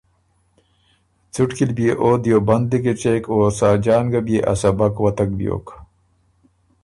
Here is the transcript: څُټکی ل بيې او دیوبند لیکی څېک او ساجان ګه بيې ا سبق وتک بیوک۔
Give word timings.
څُټکی 1.33 1.63
ل 1.69 1.71
بيې 1.77 1.91
او 2.01 2.09
دیوبند 2.23 2.65
لیکی 2.71 2.93
څېک 3.01 3.23
او 3.33 3.37
ساجان 3.59 4.05
ګه 4.13 4.19
بيې 4.27 4.39
ا 4.51 4.53
سبق 4.61 4.93
وتک 5.03 5.29
بیوک۔ 5.37 5.67